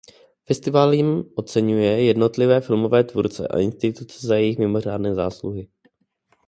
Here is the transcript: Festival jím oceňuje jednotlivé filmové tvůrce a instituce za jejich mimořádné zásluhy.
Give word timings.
Festival 0.45 0.93
jím 0.93 1.23
oceňuje 1.35 2.03
jednotlivé 2.03 2.61
filmové 2.61 3.03
tvůrce 3.03 3.47
a 3.47 3.59
instituce 3.59 4.27
za 4.27 4.35
jejich 4.35 4.57
mimořádné 4.59 5.15
zásluhy. 5.15 5.67